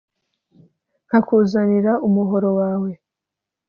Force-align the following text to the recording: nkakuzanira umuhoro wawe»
nkakuzanira 1.07 1.91
umuhoro 2.07 2.49
wawe» 2.59 2.91